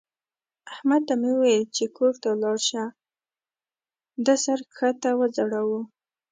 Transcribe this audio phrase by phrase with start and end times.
[0.73, 2.83] احمد ته مې وويل چې کور ته ولاړ شه؛
[4.25, 5.81] ده سر کښته وځړاوو.